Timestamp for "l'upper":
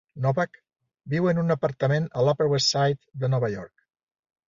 2.29-2.51